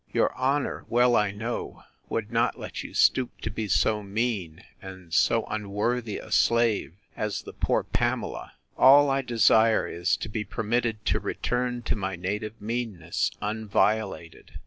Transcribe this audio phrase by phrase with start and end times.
[0.11, 5.45] Your honour, well I know, would not let you stoop to so mean and so
[5.45, 11.19] unworthy a slave, as the poor Pamela: All I desire is, to be permitted to
[11.19, 14.55] return to my native meanness unviolated.